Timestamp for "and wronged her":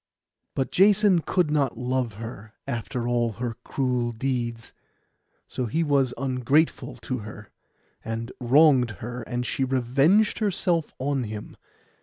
8.03-9.21